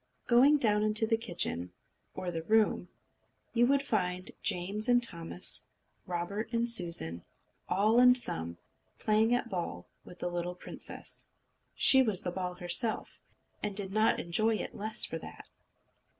Going 0.25 0.57
down 0.57 0.81
into 0.81 1.05
the 1.05 1.15
kitchen, 1.15 1.73
or 2.15 2.31
the 2.31 2.41
room, 2.41 2.89
you 3.53 3.67
would 3.67 3.83
find 3.83 4.31
Jane 4.41 4.81
and 4.87 5.03
Thomas, 5.03 5.67
and 6.01 6.09
Robert 6.11 6.51
and 6.51 6.67
Susan, 6.67 7.23
all 7.69 7.99
and 7.99 8.17
sum, 8.17 8.57
playing 8.97 9.31
at 9.35 9.47
ball 9.51 9.85
with 10.03 10.17
the 10.17 10.27
little 10.31 10.55
princess. 10.55 11.27
She 11.75 12.01
was 12.01 12.23
the 12.23 12.31
ball 12.31 12.55
herself, 12.55 13.21
and 13.61 13.75
did 13.77 13.93
not 13.93 14.19
enjoy 14.19 14.55
it 14.55 14.71
the 14.71 14.77
less 14.79 15.05
for 15.05 15.19
that. 15.19 15.51